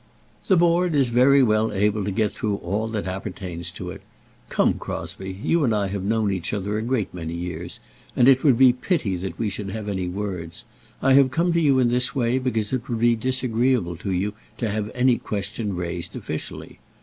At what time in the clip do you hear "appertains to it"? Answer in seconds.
3.05-4.01